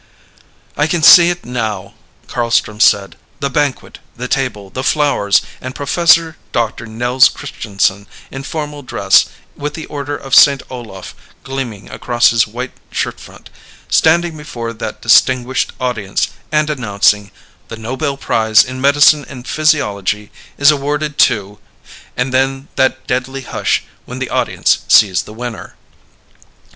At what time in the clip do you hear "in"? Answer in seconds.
8.31-8.41, 18.63-18.81